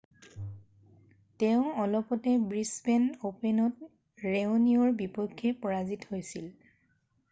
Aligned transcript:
তেওঁ 1.43 1.67
অলপতে 1.83 2.31
ব্ৰিছবেন 2.53 3.07
অ'পেনত 3.31 3.93
ৰেঅ'নিকৰ 4.25 4.99
বিপক্ষে 5.05 5.57
পৰাজিত 5.65 6.13
হৈছিল৷ 6.15 6.57